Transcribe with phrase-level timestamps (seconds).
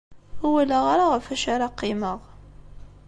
[0.43, 2.19] Ur walaɣ ara ɣef wacu ara qqimeɣ.